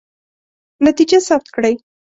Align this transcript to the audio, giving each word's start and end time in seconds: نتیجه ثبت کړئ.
نتیجه 0.85 1.17
ثبت 1.27 1.47
کړئ. 1.55 1.75